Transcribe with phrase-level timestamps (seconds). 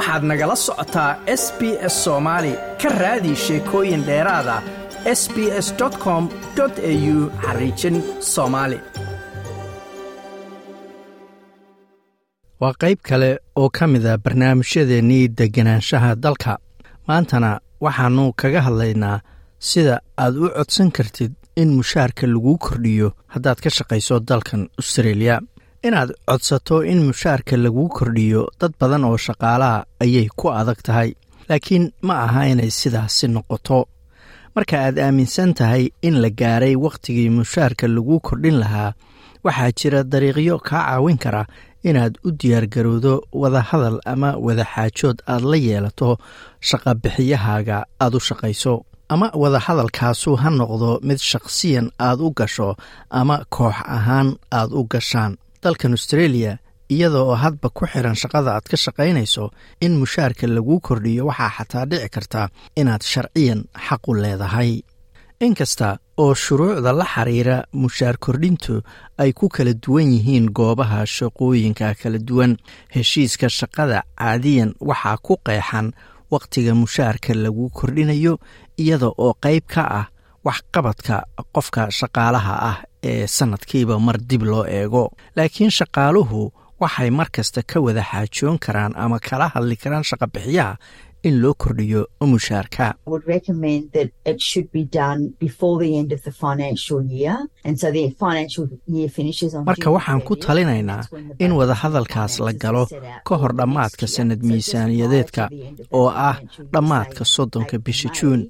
[0.00, 1.10] waxaad nagala socotaa
[1.42, 1.60] s b
[1.92, 4.56] s soomaali ka raadi sheekooyin dheeraada
[5.20, 5.68] s b s
[6.04, 6.22] com
[6.62, 7.96] au xariijin
[8.32, 8.78] soomaali
[12.60, 13.30] waa qayb kale
[13.60, 16.52] oo ka mida barnaamijyadeennii deganaanshaha dalka.
[17.08, 17.50] Maantana
[17.84, 19.18] waxaannu kaga hadlaynaa
[19.68, 19.94] sida
[20.24, 25.36] aad u codsan kartid in mushaarka laguu kordhiyo haddaad ka shaqayso dalkan austreeliya
[25.86, 31.10] inaad codsato in mushaarka laguu kordhiyo dad badan oo shaqaalaha ayay ku adag tahay.
[31.48, 33.78] Laakiin ma aha inay sidaasi noqoto.
[34.54, 38.92] Marka aad aaminsan tahay in la gaaray wakhtigii mushaarka laguu kordhin lahaa
[39.44, 41.42] waxaa jira dariiqyo kaa caawin kara
[41.88, 46.18] inaad u diyaargarowdo wadahadal ama wadaxaajood aad la yeelato
[46.68, 48.74] shaqabixiyahaaga aad u shaqayso.
[49.08, 52.76] Ama wadahadalkaasu ha noqdo mid shakhsiyan aad u gasho
[53.10, 56.52] ama koox ahaan aad u gashaan dalkan austreeliya
[56.94, 59.44] iyada oo hadba ku xiran shaqada aad ka shaqaynayso
[59.84, 62.42] in mushaarka laguu kordhiyo waxaa xataa dhici karta
[62.80, 64.72] inaad sharciyan xaq u leedahay.
[65.46, 65.88] Inkasta
[66.22, 68.82] oo shuruucda la xiriira mushaar kordhintu
[69.22, 72.52] ay ku kala duwan yihiin goobaha shaqooyinka kala duwan
[72.94, 75.86] heshiiska shaqada caadiyan waxaa ku qeexan
[76.32, 78.34] wakhtiga mushaarka lagu kordhinayo
[78.82, 80.06] iyada oo qayb ka ah
[80.46, 81.16] waxqabadka
[81.54, 82.78] qofka shaqaalaha ah
[83.10, 85.04] ee sannadkiiba mar dib loo eego.
[85.36, 86.40] Laakiin shaqaaluhu
[86.82, 90.72] waxay mar kasta ka wada xaajoon karaan ama kala hadli karaan shaqabixiyaha
[91.22, 92.94] in loo kordhiyo mushaarka.
[98.60, 101.02] Marka waxaan ku talinaynaa
[101.38, 102.84] in wadahadalkaas la galo
[103.24, 105.48] ka hor dhammaadka sannad miisaaniyadeedka
[105.92, 106.36] oo ah
[106.72, 108.40] dhammaadka soddonka bisha juun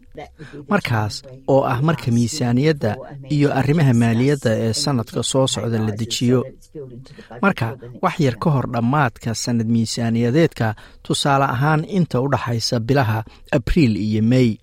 [0.68, 2.96] markaas oo ah marka miisaaniyadda
[3.30, 6.40] iyo arrimaha maaliyadda ee sannadka soo socda la dejiyo.
[7.42, 12.28] marka wax yar ka hor dhammaadka sannad miisaaniyadeedka tusaale ahaan inta u
[12.60, 14.58] dhaxaysa bilaha abriil iyo mey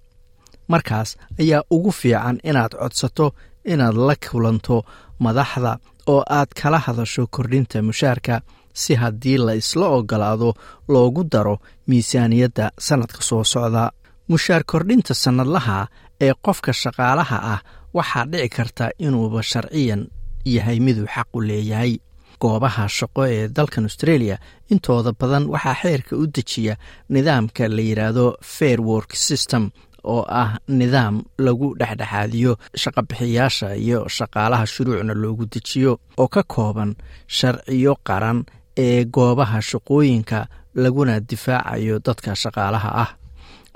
[0.67, 3.33] markaas ayaa ugu fiican inaad codsato
[3.65, 4.83] inaad la kulanto
[5.19, 8.41] madaxda oo aad kala hadasho kordhinta mushaarka
[8.73, 10.53] si haddii la isla ogolaado
[10.87, 13.91] loogu daro miisaaniyadda sannadka soo socda.
[14.29, 15.87] Mushaar kordhinta sannadlaha
[16.21, 17.59] ee qofka shaqaalaha ah
[17.93, 20.01] waxaa dhici karta inuuba sharciyan
[20.45, 21.93] yahay miduu xaq u leeyahay
[22.41, 24.37] goobaha shaqo ee dalkan austreeliya
[24.73, 26.73] intooda badan waxaa xeerka u dejiya
[27.13, 28.25] nidaamka la yidhaahdo
[28.55, 29.63] fair work system
[30.03, 31.15] oo ah nidaam
[31.45, 36.95] lagu dhexdhexaadiyo shaqabixiyaasha iyo shaqaalaha shuruucna loogu dejiyo oo ka kooban
[37.37, 38.39] sharciyo qaran
[38.85, 40.39] ee goobaha shaqooyinka
[40.83, 43.09] laguna difaacayo dadka shaqaalaha ah.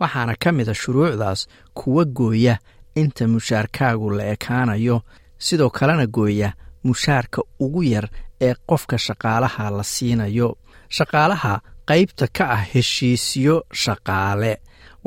[0.01, 2.55] Waxaana ka mida shuruucdaas kuwa gooya
[2.95, 5.01] inta mushaarkaagu la ekaanayo
[5.37, 6.49] sidoo kalena gooya
[6.83, 8.09] mushaarka ugu yar
[8.47, 10.49] ee qofka shaqaalaha la siinayo.
[10.97, 11.53] Shaqaalaha
[11.89, 14.53] qaybta ka ah heshiisyo shaqaale.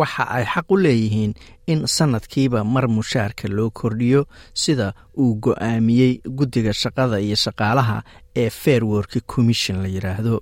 [0.00, 1.32] Waxa ay xaq u leeyihiin
[1.72, 4.20] in sannadkiiba mar mushaarka loo kordhiyo
[4.62, 4.88] sida
[5.22, 7.96] uu go'aamiyey guddiga shaqada iyo shaqaalaha
[8.42, 10.36] ee fair work commission la yidhaahdo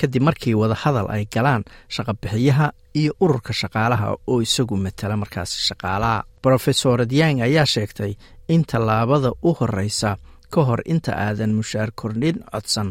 [0.00, 1.62] kadib markii wadahadal ay galaan
[1.94, 2.66] shaqabixiyaha
[3.00, 6.18] iyo ururka shaqaalaha oo isagu matala markaasi shaqaalaha.
[6.44, 8.12] Rofesor dyang ayaa sheegtay
[8.48, 10.16] in tallaabada u horeysa
[10.52, 12.88] ka hor inta aadan mushaar kordhin codsan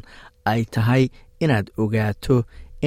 [0.52, 1.04] ay tahay
[1.44, 2.36] inaad ogaato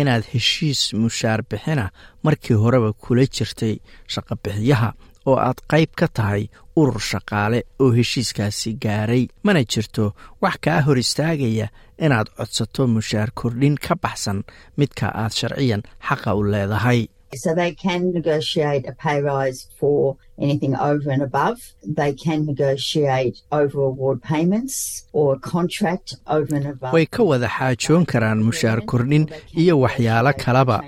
[0.01, 1.87] inaad heshiis mushaar bixina
[2.25, 3.75] markii horeba kula jirtay
[4.13, 4.91] shaqabixiyaha
[5.31, 6.43] oo aad qayb ka tahay
[6.81, 9.25] urur shaqaale oo heshiiskaasi gaaray.
[9.47, 10.05] Mana jirto
[10.43, 11.67] wax kaa hor istaagaya
[12.05, 14.39] inaad codsato mushaar kordhin ka baxsan
[14.79, 17.01] midka aad sharciyan xaqa u leedahay
[17.33, 21.59] So they can negotiate a pay rise for anything over and above.
[21.87, 26.93] They can negotiate over award payments or contract over and above.
[26.93, 29.25] way ka wada xaajoon karaan mushaar kordhin
[29.63, 30.79] iyo waxyaalo kaleba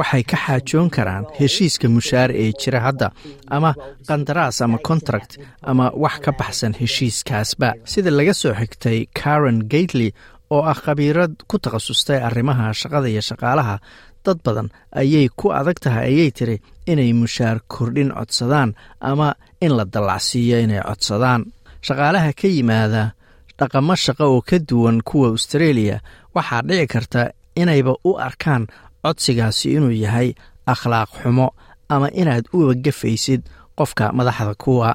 [0.00, 3.08] waxay ka xaajoon karaan heshiiska mushaar ee jira hadda
[3.56, 3.70] ama
[4.08, 5.32] qandaraas ama contract
[5.70, 10.08] ama wax ka baxsan heshiiskaasba sida laga soo xigtay karen gately
[10.54, 13.76] oo ah khabiirad ku takhasustay arrimaha shaqada iyo shaqaalaha
[14.24, 14.68] dad badan
[15.00, 16.56] ayay ku adag tahay ayay tiri
[16.90, 18.70] inay mushaar kordhin codsadaan
[19.00, 19.28] ama
[19.64, 21.42] in la dallacsiiyo inay codsadaan.
[21.86, 23.02] Shaqaalaha ka yimaada
[23.58, 25.96] dhaqamo shaqo oo ka duwan kuwa austreeliya
[26.34, 27.22] waxaa dhici karta
[27.60, 28.66] inayba u arkaan
[29.04, 30.28] codsigaasi inuu yahay
[30.72, 31.48] akhlaaq xumo
[31.88, 33.42] ama inaad uba gafaysid
[33.78, 34.90] qofka madaxda kuwa.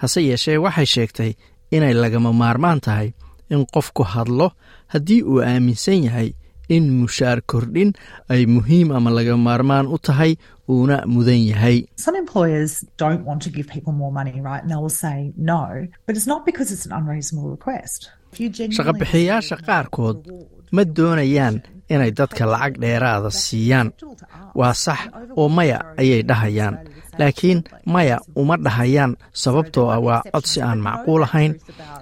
[0.00, 1.32] Hase yeeshee waxay sheegtay
[1.76, 3.08] inay lagama maarmaan tahay
[3.50, 4.52] in qofku hadlo
[4.92, 6.28] haddii uu aaminsan yahay
[6.68, 7.90] in mushaar kordhin
[8.28, 10.36] ay muhiim ama laga maarmaan u tahay
[10.68, 11.86] uuna mudan yahay.
[11.96, 14.62] Some employers don't want to give people more money, right?
[14.62, 18.10] And they will say no, but it's not because it's an unreasonable request.
[18.32, 20.18] If you genuinely shaqabixiyayaasha qaarkood
[20.76, 21.56] ma doonayaan
[21.94, 23.88] inay dadka lacag dheeraada siiyaan.
[24.54, 25.00] Waa sax
[25.36, 26.74] oo maya ayay dhahayaan
[27.18, 27.60] laakiin
[27.94, 29.12] maya uma dhahayaan
[29.42, 31.52] sababtoo ah waa codsi aan macquul ahayn.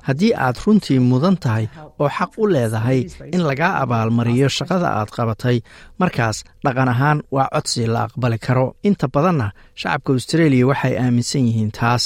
[0.08, 1.64] Haddii aad runtii mudan tahay
[2.00, 3.00] oo xaq u leedahay
[3.34, 5.56] in lagaa abaalmariyo shaqada aad qabatay
[6.00, 8.66] markaas dhaqan ahaan waa codsi la aqbali karo.
[8.88, 9.46] Inta badanna
[9.80, 12.04] shacabka austraeliya waxay aaminsan yihiin taas.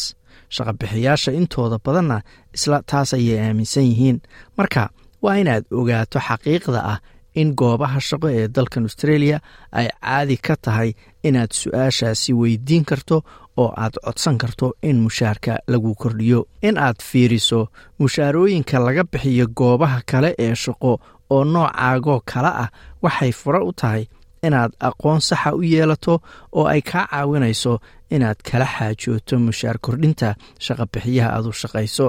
[0.55, 2.19] Shaqabixiyaasha intooda badanna
[2.56, 4.19] isla taas ayay aaminsan yihiin.
[4.59, 4.82] Marka
[5.25, 6.99] waa inaad ogaato xaqiiqda ah
[7.41, 9.37] in goobaha shaqo ee dalkan australia
[9.79, 10.91] ay caadi ka tahay
[11.29, 13.17] inaad su'aashaasi weydiin karto
[13.62, 16.41] oo aad codsan karto in mushaarka lagu kordhiyo.
[16.69, 17.61] In aad fiiriso
[18.00, 20.93] mushaarooyinka laga bixiyo goobaha kale ee shaqo
[21.35, 22.69] oo noocaagoo kale ah
[23.03, 24.05] waxay fure u tahay
[24.47, 26.15] inaad aqoon saxa u yeelato
[26.59, 27.73] oo ay kaa caawinayso
[28.15, 30.29] inaad kala xaajooto mushaar kordhinta
[30.65, 32.06] shaqabixiyaha aad u shaqayso.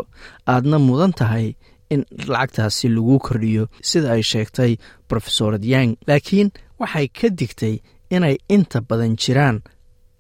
[0.52, 1.48] Aadna mudan tahay
[1.94, 2.02] in
[2.34, 4.72] lacagtaasi lagu kordhiyo sida ay sheegtay
[5.12, 6.50] rofesorad yang laakiin
[6.82, 7.76] waxay ka digtay
[8.16, 9.58] inay inta badan jiraan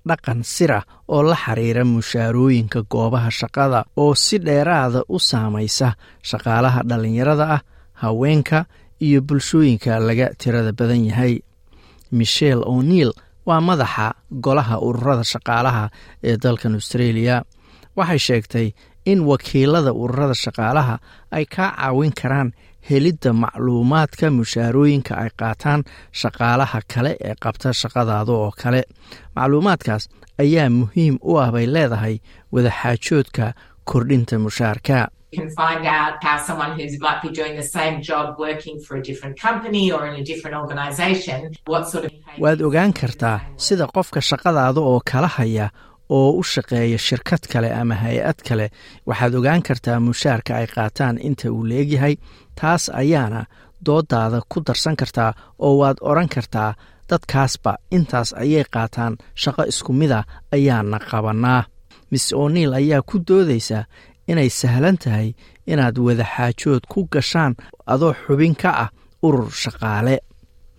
[0.07, 0.83] dhaqan sirah
[1.13, 5.87] oo la xiriira mushaarooyinka goobaha shaqada oo si dheeraada u saamaysa
[6.29, 7.61] shaqaalaha dhallinyarada ah
[8.01, 8.59] haweenka
[9.05, 11.33] iyo bulshooyinka laga tirada badan yahay.
[12.11, 13.11] Michel o'neil
[13.47, 14.07] waa madaxa
[14.45, 15.83] golaha ururada shaqaalaha
[16.23, 17.35] ee dalkan australia.
[17.97, 18.67] Waxay sheegtay
[19.12, 20.95] in wakiilada ururada shaqaalaha
[21.38, 22.50] ay kaa caawin karaan
[22.89, 25.81] helidda macluumaadka mushaarooyinka ay qaataan
[26.21, 28.81] shaqaalaha kale ee qabta shaqadaada oo kale.
[29.36, 30.04] Macluumaadkaas
[30.44, 32.15] ayaa muhiim u ah bay leedahay
[32.54, 33.45] wadaxaajoodka
[33.89, 34.98] kordhinta mushaarka.
[42.39, 45.69] Waad ogaan kartaa sida qofka shaqadaada oo kala haya
[46.09, 48.68] oo u shaqeeya shirkad kale ama hay'ad kale
[49.07, 52.15] waxaad ogaan kartaa mushaarka ay qaataan inta uu leegyahay
[52.59, 53.42] taas ayaana
[53.86, 55.31] doodaada ku darsan kartaa
[55.65, 56.71] oo waad odran kartaa
[57.09, 60.19] dadkaasba intaas ayay qaataan shaqo isku mida
[60.56, 61.63] ayaana qabanaa.
[62.12, 63.80] Miss o'neil ayaa ku doodaysa
[64.31, 65.30] inay sahlan tahay
[65.71, 67.54] inaad wadaxaajood ku gashaan
[67.94, 68.89] adoo xubin ka ah
[69.27, 70.15] urur shaqaale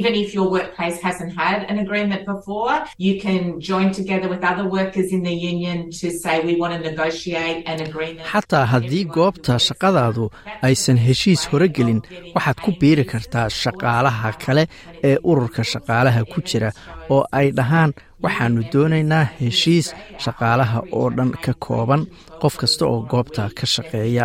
[0.00, 2.74] Even if your workplace hasn't had an agreement before,
[3.06, 6.80] you can join together with other workers in the union to say we want to
[6.90, 8.24] negotiate an agreement.
[8.32, 10.24] xataa haddii goobta shaqadaadu
[10.68, 12.00] aysan heshiis hore gelin
[12.36, 14.64] waxaad ku biiri kartaa shaqaalaha kale
[15.10, 16.70] ee ururka shaqaalaha ku jira
[17.16, 17.90] oo ay dhahaan
[18.26, 19.86] waxaannu doonaynaa heshiis
[20.26, 22.02] shaqaalaha oo dhan ka kooban
[22.42, 24.24] qof kasta oo goobta ka shaqeeya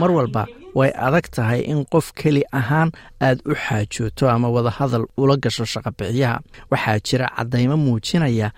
[0.00, 0.42] mar walba
[0.78, 2.90] way adag tahay in qof keli ahaan
[3.26, 6.36] aad u xaajooto ama wadahadal ula gasho shaqabixiyaha
[6.72, 8.48] waxaa jira caddaymo muujinaya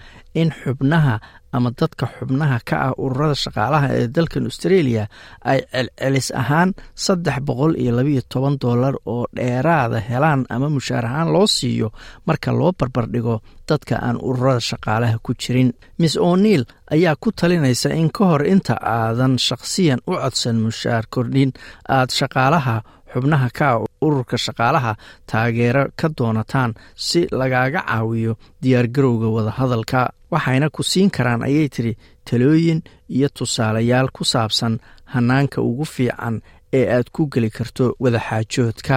[0.40, 1.14] in xubnaha
[1.56, 5.04] ama dadka xubnaha ka ah ururada shaqaalaha ee dalkan australia
[5.50, 6.70] ay celcelis ahaan
[7.04, 11.88] saddex boqol iyo labayo toban dollar oo dheeraada helaan ama mushaar ahaan loo siiyo
[12.26, 13.36] marka loo barbardhigo
[13.68, 15.70] dadka aan ururada shaqaalaha ku jirin.
[16.00, 16.62] Miss o'neil
[16.94, 21.50] ayaa ku talinaysa in ka hor inta aadan shakhsiyan u codsan mushaar kordhin
[21.96, 22.76] aad shaqaalaha
[23.12, 24.92] xubnaha ka ah ururka shaqaalaha
[25.30, 26.70] taageero ka doonataan
[27.06, 28.32] si lagaaga caawiyo
[28.62, 30.00] diyaargarowga wadahadalka
[30.32, 31.92] waxayna ku siin karaan ayay tidhi
[32.28, 32.80] talooyin
[33.16, 34.74] iyo tusaalayaal ku saabsan
[35.12, 36.36] hanaanka ugu fiican
[36.78, 38.96] ee aad ku geli karto wadaxaajoodka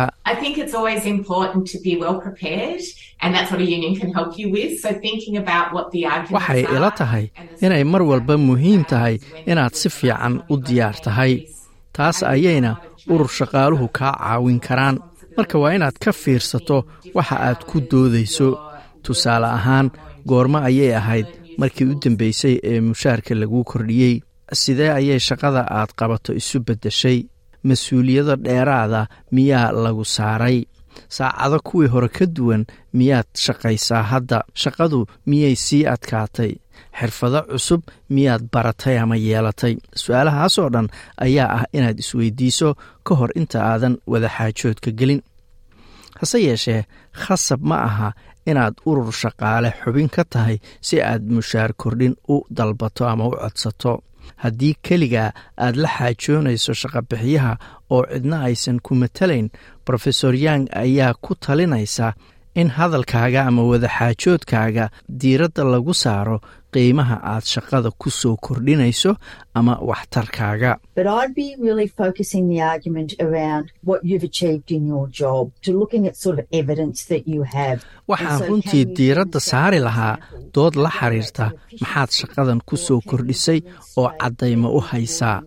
[6.33, 7.25] waxay ila tahay
[7.65, 9.15] inay mar walba muhiim tahay
[9.51, 11.33] inaad si fiican u diyaar tahay.
[11.95, 12.71] taas ayayna
[13.13, 14.95] urur shaqaaluhu kaa caawin karaan.
[15.37, 16.77] Marka waa inaad ka fiirsato
[17.17, 18.49] waxa aad ku doodayso.
[19.05, 19.87] Tusaale ahaan
[20.29, 21.27] goormo ayay ahayd
[21.57, 24.15] markii u dambeysay ee mushaarka laguu kordhiyey.
[24.61, 27.19] Sidee ayay shaqada aad qabato isu beddeshay?
[27.67, 30.57] Mas'uuliyado dheeraada miyaa lagu saaray?
[31.09, 34.43] Saacado kuwii hore ka duwan miyaad shaqaysaa hadda?
[34.61, 36.51] Shaqadu miyay sii adkaatay?
[36.99, 39.75] Xirfado cusub miyaad baratay ama yeelatay?
[40.01, 40.87] Su'aalahaas oo dhan
[41.25, 42.69] ayaa ah inaad isweydiiso
[43.05, 45.21] ka hor inta aadan wadaxaajoodka gelin
[46.23, 46.81] hase yeeshee
[47.21, 48.09] khasab ma aha
[48.49, 53.93] inaad urur shaqaale xubin ka tahay si aad mushaar kordhin u dalbato ama u codsato.
[54.43, 55.29] Haddii keligaa
[55.65, 57.53] aad la xaajoonayso shaqabixiyaha
[57.95, 59.47] oo cidna aysan ku matalayn
[59.91, 62.07] rofesor yang ayaa ku talinaysa
[62.61, 64.85] in hadalkaaga ama wadaxaajoodkaaga
[65.21, 66.37] diiradda lagu saaro
[66.73, 69.11] qiimaha aad shaqada ku soo kordhinayso
[69.59, 70.71] ama waxtarkaaga.
[78.11, 80.15] Waxaan runtii diiradda saari lahaa
[80.55, 81.45] dood la xiriirta
[81.81, 83.59] maxaad shaqadan ku soo kordhisay
[84.01, 85.37] oo caddayma u haysaa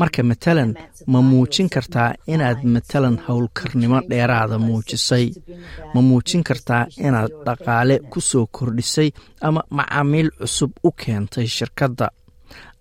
[0.00, 0.70] marka matalan
[1.12, 5.26] ma muujin kartaa inaad matalan howlkarnimo dheeraada muujisay.
[5.94, 9.10] Ma muujin kartaa inaad dhaqaale ku soo kordhisay
[9.46, 12.08] ama macaamiil cusub u keentay shirkadda.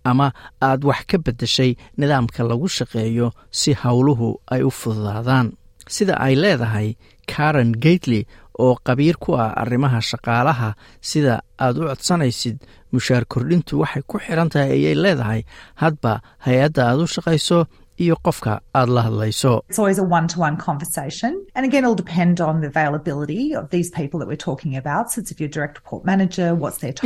[0.10, 0.28] Ama
[0.68, 3.28] aad wax ka beddeshay nidaamka lagu shaqeeyo
[3.60, 5.48] si howluhu ay u fududaadaan.
[5.96, 6.88] Sida ay leedahay
[7.32, 8.22] karen gately
[8.64, 10.70] oo qabiir ku ah arrimaha shaqaalaha
[11.10, 12.58] sida aad u codsanaysid
[12.94, 15.42] mushaar kordhintu waxay ku xiran tahay ayay leedahay
[15.84, 16.12] hadba
[16.46, 17.60] hay'adda aad u shaqayso
[18.04, 19.52] iyo qofka aad la hadlayso.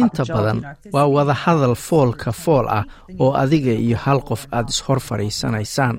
[0.04, 0.58] Inta badan
[0.96, 2.84] waa any- wada hadal foolka fool ah
[3.24, 5.96] oo adiga iyo hal qof aad ishor fadhiisanaysaan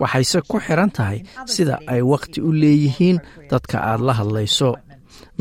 [0.00, 1.18] waxayse ku xiran tahay
[1.54, 3.18] sida ay wakhti u leeyihiin
[3.50, 4.70] dadka aad la hadlayso.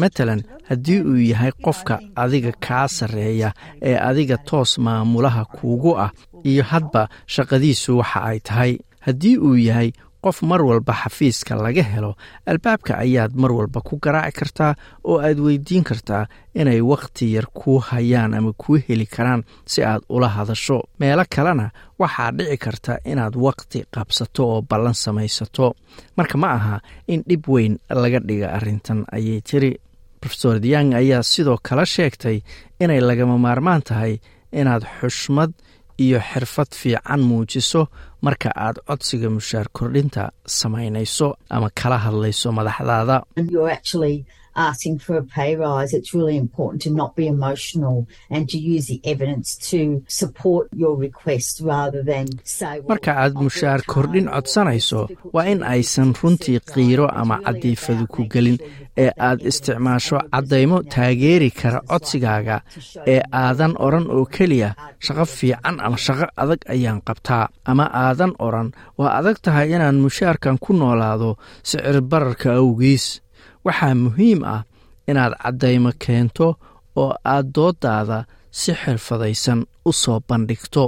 [0.02, 3.50] Matalan haddii uu yahay qofka adiga kaa sarreeya
[3.90, 6.12] ee adiga toos maamulaha kuugu ah
[6.50, 7.02] iyo hadba
[7.34, 8.72] shaqadiisu waxa ay tahay.
[9.06, 9.90] Haddii uu yahay
[10.24, 12.12] qof mar walba xafiiska laga helo
[12.52, 14.74] albaabka ayaad mar walba ku garaaci kartaa
[15.04, 20.02] oo aad weydiin kartaa inay wakhti yar kuu hayaan ama kuu heli karaan si aad
[20.10, 20.84] ula hadasho.
[21.00, 25.76] Meelo kalena waxaa dhici karta inaad wakhti qabsato oo ballan samaysato.
[26.18, 26.76] Marka ma aha
[27.08, 29.72] in dhib weyn laga dhiga arrintan ayay tiri.
[30.24, 32.42] Rofesor yang ayaa sidoo kale sheegtay
[32.80, 34.20] inay lagama maarmaan tahay
[34.52, 35.52] inaad xushmad
[36.06, 37.82] iyo xirfad fiican muujiso
[38.26, 40.24] marka aad codsiga mushaar kordhinta
[40.60, 43.16] samaynayso ama kala hadlayso madaxdaada
[44.56, 48.88] asking for a pay rise, it's really important to not be emotional and to use
[48.88, 55.02] the evidence to support your request rather than say, marka aad mushaar kordhin or codsanayso
[55.34, 58.58] waa in aysan runtii qiiro ama cadiifadu ku gelin
[58.98, 62.58] ee aad isticmaasho caddaymo taageeri kara codsigaaga
[63.14, 64.70] ee aadan odhan oo keliya
[65.06, 67.46] shaqo fiican ama shaqo adag ayaan qabtaa.
[67.72, 68.68] Ama aadan odhan
[69.00, 71.30] waa adag tahay inaan mushaarkan ku noolaado
[71.70, 73.06] sicir bararka awgiis
[73.66, 74.62] waxaa muhiim ah
[75.10, 76.48] inaad caddaymo keento
[77.02, 78.18] oo aad doodaada
[78.60, 80.86] si xirfadaysan u soo bandhigto.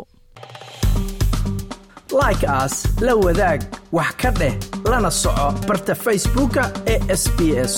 [2.21, 2.73] Like as
[3.05, 3.59] la wadaag
[3.97, 4.55] wax ka dheh
[4.91, 7.39] lana soco barta facebooka ee sb
[7.71, 7.73] s